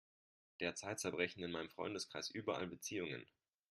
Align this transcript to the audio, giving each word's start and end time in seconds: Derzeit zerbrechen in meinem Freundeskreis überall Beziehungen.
Derzeit 0.61 0.99
zerbrechen 0.99 1.43
in 1.43 1.51
meinem 1.51 1.69
Freundeskreis 1.69 2.31
überall 2.31 2.65
Beziehungen. 2.65 3.23